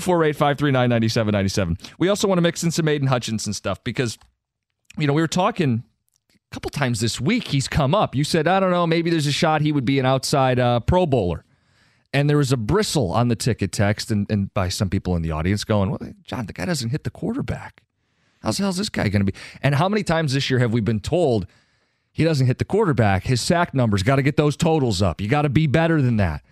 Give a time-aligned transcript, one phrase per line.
[0.00, 1.78] 248 539 9797.
[1.98, 4.18] We also want to mix in some Aidan Hutchinson stuff because,
[4.98, 5.84] you know, we were talking
[6.34, 7.48] a couple times this week.
[7.48, 8.16] He's come up.
[8.16, 10.80] You said, I don't know, maybe there's a shot he would be an outside uh,
[10.80, 11.44] Pro Bowler.
[12.12, 15.22] And there was a bristle on the ticket text and, and by some people in
[15.22, 17.84] the audience going, well, John, the guy doesn't hit the quarterback.
[18.42, 19.38] How's the hell is this guy going to be?
[19.62, 21.46] And how many times this year have we been told
[22.10, 23.24] he doesn't hit the quarterback?
[23.24, 25.20] His sack numbers got to get those totals up.
[25.20, 26.42] You got to be better than that.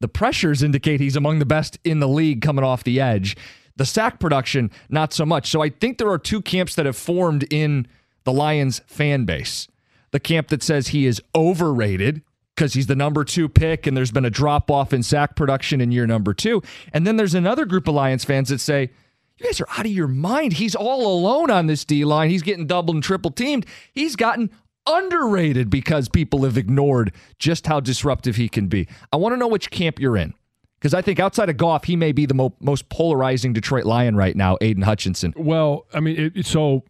[0.00, 3.36] The pressures indicate he's among the best in the league coming off the edge.
[3.76, 5.50] The sack production, not so much.
[5.50, 7.86] So I think there are two camps that have formed in
[8.24, 9.68] the Lions fan base.
[10.10, 12.22] The camp that says he is overrated
[12.54, 15.80] because he's the number two pick and there's been a drop off in sack production
[15.80, 16.60] in year number two.
[16.92, 18.90] And then there's another group of Lions fans that say,
[19.38, 20.54] you guys are out of your mind.
[20.54, 22.30] He's all alone on this D line.
[22.30, 23.66] He's getting doubled and triple teamed.
[23.92, 24.50] He's gotten
[24.88, 28.88] underrated because people have ignored just how disruptive he can be.
[29.12, 30.34] I want to know which camp you're in.
[30.78, 34.14] Because I think outside of Goff, he may be the mo- most polarizing Detroit Lion
[34.14, 35.34] right now, Aidan Hutchinson.
[35.36, 36.84] Well, I mean, it, so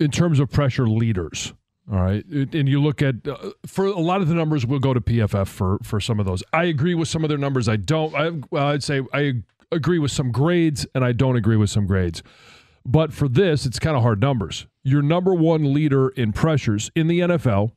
[0.00, 1.52] in terms of pressure leaders,
[1.92, 4.94] all right, and you look at uh, for a lot of the numbers, we'll go
[4.94, 6.42] to PFF for for some of those.
[6.54, 7.68] I agree with some of their numbers.
[7.68, 8.14] I don't.
[8.14, 11.86] I, well, I'd say I agree with some grades, and I don't agree with some
[11.86, 12.22] grades.
[12.86, 14.66] But for this, it's kind of hard numbers.
[14.82, 17.72] Your number one leader in pressures in the NFL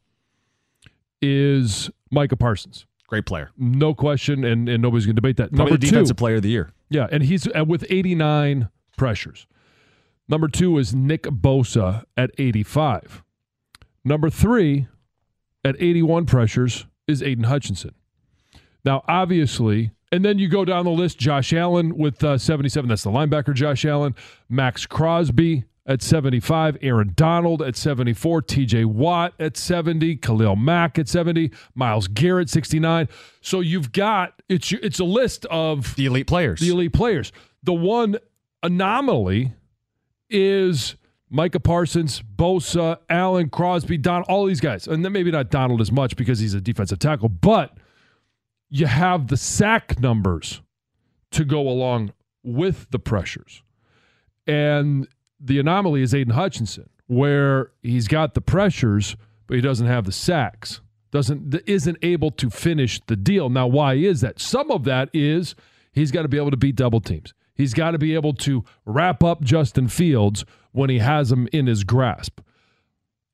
[1.21, 2.85] is Micah Parsons.
[3.07, 3.51] Great player.
[3.57, 5.51] No question, and, and nobody's going to debate that.
[5.51, 6.71] Probably number defensive two, player of the year.
[6.89, 9.47] Yeah, and he's uh, with 89 pressures.
[10.27, 13.23] Number two is Nick Bosa at 85.
[14.03, 14.87] Number three
[15.63, 17.93] at 81 pressures is Aidan Hutchinson.
[18.83, 22.87] Now, obviously, and then you go down the list Josh Allen with uh, 77.
[22.87, 24.15] That's the linebacker, Josh Allen.
[24.49, 26.77] Maxx Crosby at 75.
[26.81, 28.41] Aaron Donald at 74.
[28.41, 30.17] TJ Watt at 70.
[30.17, 31.51] Khalil Mack at 70.
[31.75, 33.07] Myles Garrett, 69.
[33.41, 36.59] So you've got, it's, it's a list of The elite players.
[36.59, 37.31] the elite players.
[37.63, 38.17] The one
[38.63, 39.53] anomaly
[40.29, 40.95] is
[41.29, 44.87] Micah Parsons, Bosa, Allen, Crosby, Don, all these guys.
[44.87, 47.77] And then maybe not Donald as much because he's a defensive tackle, but
[48.69, 50.61] you have the sack numbers
[51.31, 52.13] to go along
[52.43, 53.61] with the pressures.
[54.45, 55.07] And
[55.39, 60.11] the anomaly is Aidan Hutchinson, where he's got the pressures, but he doesn't have the
[60.11, 60.81] sacks.
[61.11, 63.49] Doesn't isn't able to finish the deal.
[63.49, 64.41] Now, why is that?
[64.41, 65.55] Some of that is
[65.93, 67.33] he's got to be able to beat double teams.
[67.55, 71.65] He's got to be able to wrap up Justin Fields when he has him in
[71.65, 72.41] his grasp.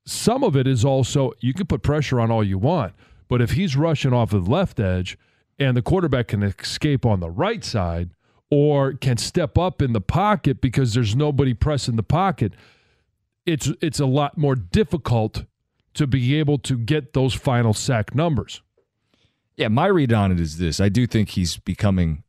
[0.05, 2.93] Some of it is also you can put pressure on all you want,
[3.27, 5.17] but if he's rushing off the left edge
[5.59, 8.11] and the quarterback can escape on the right side
[8.49, 12.53] or can step up in the pocket because there's nobody pressing the pocket,
[13.45, 15.45] it's it's a lot more difficult
[15.93, 18.61] to be able to get those final sack numbers.
[19.55, 20.79] Yeah, my read on it is this.
[20.79, 22.23] I do think he's becoming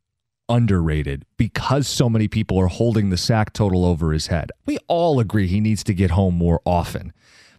[0.49, 4.51] underrated because so many people are holding the sack total over his head.
[4.67, 7.13] We all agree he needs to get home more often.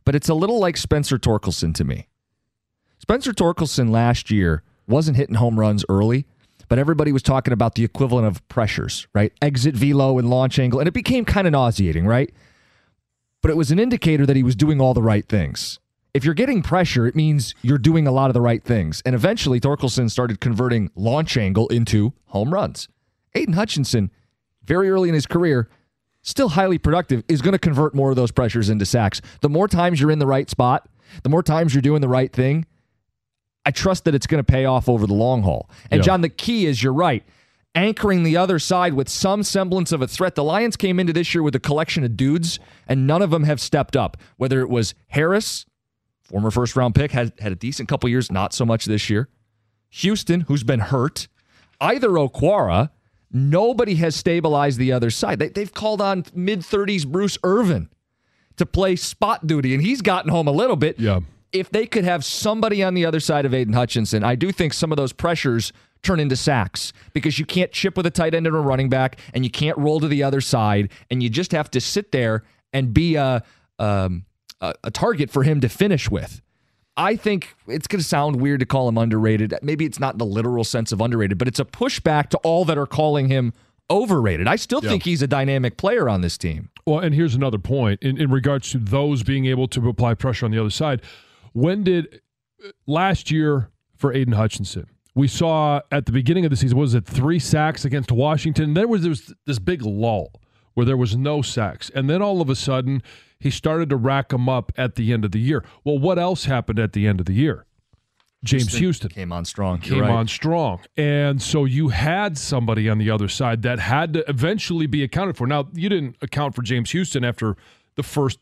[0.05, 2.07] But it's a little like Spencer Torkelson to me.
[2.99, 6.25] Spencer Torkelson last year wasn't hitting home runs early,
[6.67, 9.31] but everybody was talking about the equivalent of pressures, right?
[9.41, 12.33] Exit velo and launch angle, and it became kind of nauseating, right?
[13.41, 15.79] But it was an indicator that he was doing all the right things.
[16.13, 19.03] If you're getting pressure, it means you're doing a lot of the right things.
[19.05, 22.87] And eventually, Torkelson started converting launch angle into home runs.
[23.35, 24.11] Aidan Hutchinson,
[24.63, 25.69] very early in his career,
[26.21, 29.21] still highly productive, is going to convert more of those pressures into sacks.
[29.41, 30.87] The more times you're in the right spot,
[31.23, 32.65] the more times you're doing the right thing,
[33.65, 35.69] I trust that it's going to pay off over the long haul.
[35.91, 36.03] And Yeah.
[36.05, 37.23] John, the key is you're right.
[37.73, 40.35] Anchoring the other side with some semblance of a threat.
[40.35, 43.43] The Lions came into this year with a collection of dudes, and none of them
[43.43, 44.15] have stepped up.
[44.37, 45.65] Whether it was Harris,
[46.23, 49.27] former first round pick, had, had a decent couple years, not so much this year.
[49.89, 51.27] Houston, who's been hurt.
[51.81, 52.91] Either Okwara,
[53.37, 55.39] Nobody has stabilized the other side.
[55.39, 57.89] They, they've called on mid 30s Bruce Irvin
[58.55, 60.97] to play spot duty, and he's gotten home a little bit.
[60.97, 61.19] Yeah.
[61.55, 64.73] If they could have somebody on the other side of Aidan Hutchinson, I do think
[64.73, 65.71] some of those pressures
[66.03, 69.19] turn into sacks because you can't chip with a tight end and a running back,
[69.33, 72.43] and you can't roll to the other side, and you just have to sit there
[72.73, 73.43] and be a
[73.79, 74.25] um,
[74.61, 76.41] a, a target for him to finish with.
[76.97, 79.53] I think it's going to sound weird to call him underrated.
[79.61, 82.63] Maybe it's not in the literal sense of underrated, but it's a pushback to all
[82.65, 83.53] that are calling him
[83.89, 84.47] overrated.
[84.47, 86.69] I still think he's a dynamic player on this team.
[86.85, 90.45] Well, and here's another point in, in regards to those being able to apply pressure
[90.45, 91.01] on the other side.
[91.55, 92.21] When did
[92.85, 94.87] last year for Aidan Hutchinson?
[95.15, 98.73] We saw at the beginning of the season, what was it, three sacks against Washington?
[98.73, 100.33] Then was there was this big lull
[100.73, 101.89] where there was no sacks.
[101.95, 103.01] And then all of a sudden,
[103.39, 105.63] he started to rack them up at the end of the year.
[105.85, 107.65] Well, what else happened at the end of the year?
[108.43, 109.79] James Houston came on strong.
[109.79, 110.11] came right.
[110.11, 110.81] on strong.
[110.97, 115.37] And so you had somebody on the other side that had to eventually be accounted
[115.37, 115.47] for.
[115.47, 117.55] Now, you didn't account for James Houston after
[117.95, 118.39] the first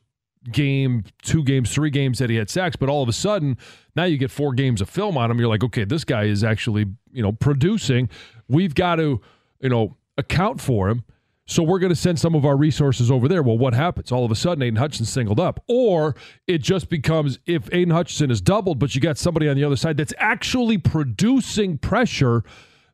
[0.51, 3.57] game, two games, three games that he had sacks, but all of a sudden,
[3.95, 5.39] now you get four games of film on him.
[5.39, 8.09] You're like, okay, this guy is actually, you know, producing.
[8.47, 9.21] We've got to,
[9.59, 11.03] you know, account for him.
[11.45, 13.43] So we're going to send some of our resources over there.
[13.43, 14.11] Well, what happens?
[14.11, 15.61] All of a sudden, Aidan Hutchinson singled up.
[15.67, 16.15] Or
[16.47, 19.75] it just becomes if Aidan Hutchinson is doubled, but you got somebody on the other
[19.75, 22.43] side that's actually producing pressure.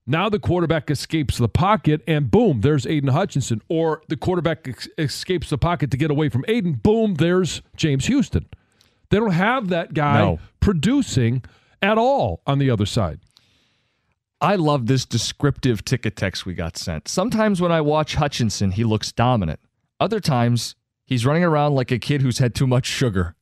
[0.10, 3.62] Now the quarterback escapes the pocket, and boom, there's Aidan Hutchinson.
[3.70, 6.74] Or the quarterback ex- escapes the pocket to get away from Aidan.
[6.82, 8.48] Boom, there's James Houston.
[9.12, 10.40] They don't have that guy No.
[10.62, 11.44] producing
[11.84, 13.20] at all on the other side.
[14.42, 17.08] I love this descriptive ticket text we got sent.
[17.08, 19.60] Sometimes when I watch Hutchinson, he looks dominant.
[20.00, 20.74] Other times,
[21.06, 23.36] he's running around like a kid who's had too much sugar.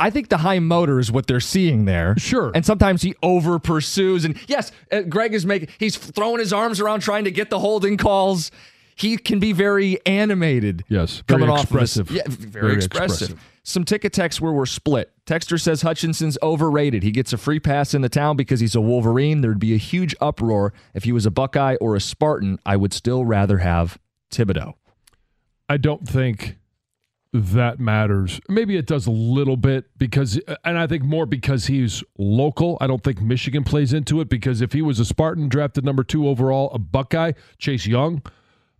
[0.00, 2.16] I think the high motor is what they're seeing there.
[2.18, 2.50] Sure.
[2.54, 4.24] And sometimes he over pursues.
[4.24, 7.58] And yes, uh, Greg is making, he's throwing his arms around trying to get the
[7.60, 8.50] holding calls.
[8.96, 10.82] He can be very animated.
[10.88, 12.10] Yes, very coming expressive.
[12.10, 12.38] off of this.
[12.40, 13.30] Yeah, very, Very expressive.
[13.30, 13.40] expressive.
[13.62, 15.12] Some ticket texts where we're split.
[15.26, 17.02] Texter says Hutchinson's overrated.
[17.02, 19.40] He gets a free pass in the town because he's a Wolverine.
[19.40, 22.58] There'd be a huge uproar if he was a Buckeye or a Spartan.
[22.64, 23.98] I would still rather have
[24.30, 24.74] Thibodeaux.
[25.68, 26.56] I don't think
[27.40, 28.40] that matters.
[28.48, 32.78] Maybe it does a little bit because, and I think more because he's local.
[32.80, 36.04] I don't think Michigan plays into it because if he was a Spartan drafted number
[36.04, 38.22] two overall, a Buckeye, Chase Young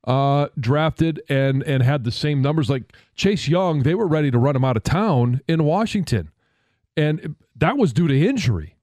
[0.07, 4.39] uh, drafted and and had the same numbers like Chase Young, they were ready to
[4.39, 6.31] run him out of town in Washington,
[6.97, 8.77] and that was due to injury.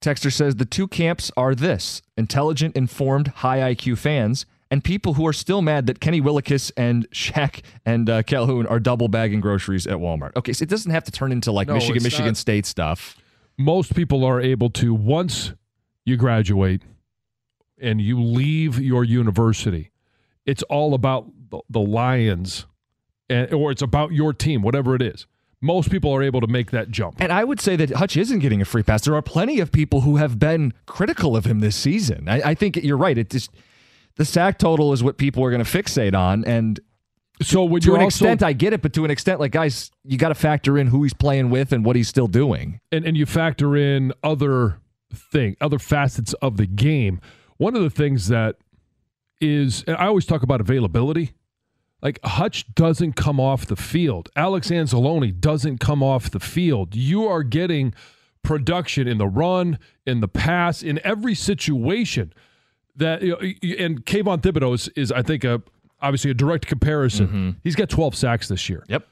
[0.00, 5.24] Texter says the two camps are this intelligent, informed, high IQ fans, and people who
[5.24, 9.86] are still mad that Kenny Willekes and Shaq and uh, Calhoun are double bagging groceries
[9.86, 10.34] at Walmart.
[10.34, 12.36] Okay, so it doesn't have to turn into like No, Michigan, Michigan not.
[12.36, 13.16] State stuff.
[13.56, 15.52] most people are able to once
[16.04, 16.82] you graduate
[17.80, 19.92] and you leave your university
[20.44, 22.66] it's all about the, the lions
[23.30, 25.26] and or it's about your team whatever it is
[25.60, 28.40] most people are able to make that jump And I would say that Hutch isn't
[28.40, 29.02] getting a free pass.
[29.04, 32.28] There are plenty of people who have been critical of him this season.
[32.28, 33.16] I, I think you're right.
[33.16, 33.50] It just
[34.16, 36.80] the sack total is what people are going to fixate on, and
[37.42, 38.82] so when to you're an also extent, I get it.
[38.82, 41.72] But to an extent, like guys, you got to factor in who he's playing with
[41.72, 42.80] and what he's still doing.
[42.92, 44.78] and, and you factor in other
[45.14, 47.20] thing other facets of the game
[47.56, 48.56] one of the things that
[49.40, 51.32] is and i always talk about availability
[52.02, 57.26] like hutch doesn't come off the field alex anzalone doesn't come off the field you
[57.26, 57.94] are getting
[58.42, 62.32] production in the run in the pass in every situation
[62.96, 63.38] that you know,
[63.84, 65.62] and Kayvon Thibodeaux is, is I think a
[66.02, 67.26] obviously a direct comparison.
[67.26, 67.50] Mm-hmm.
[67.62, 69.06] He's got 12 sacks this year Yep.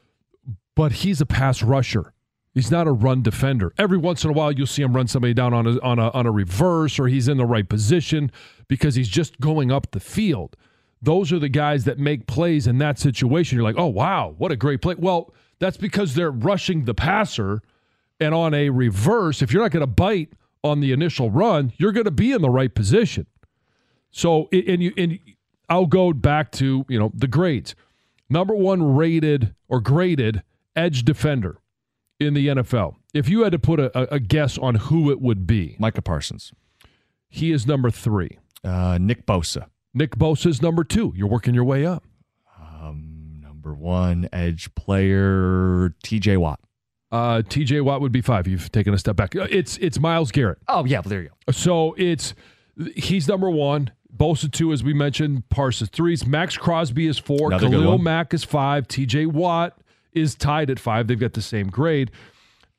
[0.74, 2.12] but he's a pass rusher.
[2.54, 3.72] He's not a run defender.
[3.78, 6.10] Every once in a while, you'll see him run somebody down on a, on a
[6.10, 8.30] on a reverse, or he's in the right position
[8.68, 10.54] because he's just going up the field.
[11.00, 13.56] Those are the guys that make plays in that situation.
[13.56, 14.94] You're like, oh wow, what a great play.
[14.98, 17.62] Well, that's because they're rushing the passer,
[18.20, 21.92] and on a reverse, if you're not going to bite on the initial run, you're
[21.92, 23.26] going to be in the right position.
[24.12, 25.18] So, and you and
[25.68, 27.74] I'll go back to you know the grades.
[28.30, 30.42] Number one rated or graded
[30.76, 31.58] edge defender
[32.20, 32.94] in the NFL.
[33.12, 36.52] If you had to put a, a- guess on who it would be, Micah Parsons,
[37.28, 38.38] he is number three.
[38.64, 41.12] uh, Nick Bosa, Nick Bosa is number two.
[41.16, 42.04] You're working your way up.
[43.40, 46.36] number one edge player, T.J.
[46.36, 46.60] Watt.
[47.10, 47.80] Uh, T.J.
[47.82, 48.48] Watt would be five.
[48.48, 49.34] You've taken a step back.
[49.34, 50.58] It's it's Myles Garrett.
[50.68, 51.52] Oh yeah, well, there you go.
[51.52, 52.34] So it's
[52.96, 53.90] he's number one.
[54.16, 55.48] Bosa two, as we mentioned.
[55.48, 56.26] Parsons threes.
[56.26, 57.48] Maxx Crosby is four.
[57.48, 57.98] Another Khalil.
[57.98, 58.86] Mack is five.
[58.88, 59.26] T.J.
[59.26, 59.78] Watt
[60.12, 61.06] is tied at five.
[61.06, 62.10] They've got the same grade.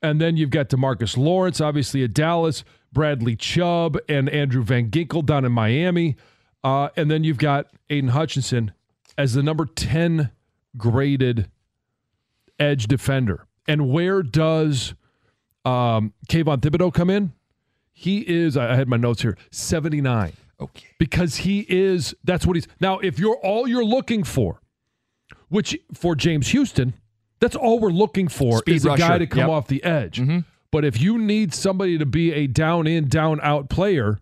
[0.01, 2.63] And then you've got DeMarcus Lawrence, obviously at Dallas.
[2.91, 6.15] Bradley Chubb and Andrew Van Ginkel down in Miami.
[6.63, 8.71] Uh, and then you've got Aidan Hutchinson
[9.17, 10.29] as the number 10
[10.77, 11.49] graded
[12.59, 13.47] edge defender.
[13.67, 14.93] And where does
[15.65, 17.33] um, Kayvon Thibodeaux come in?
[17.91, 20.33] He is, I had my notes here, 79.
[20.63, 20.85] Okay.
[20.99, 22.67] Because he is, that's what he's.
[22.79, 24.61] Now, if you're all you're looking for,
[25.49, 26.93] which for James Houston,
[27.39, 29.49] that's all we're looking for Speed is a guy to come Yep.
[29.49, 30.19] off the edge.
[30.19, 30.39] Mm-hmm.
[30.71, 34.17] But if you need somebody to be a down in, down out player,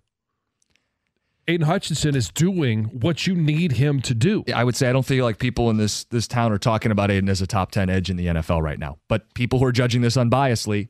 [1.48, 4.44] Aidan Hutchinson is doing what you need him to do.
[4.54, 7.10] I would say I don't feel like people in this this town are talking about
[7.10, 8.98] Aidan as a top 10 edge in the NFL right now.
[9.08, 10.90] But people who are judging this unbiasedly